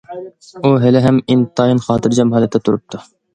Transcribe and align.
ئۇ 0.61 0.71
ھېلىھەم 0.83 1.19
ئىنتايىن 1.35 1.83
خاتىرجەم 1.89 2.33
ھالەتتە 2.39 2.63
تۇرۇپتۇ. 2.65 3.05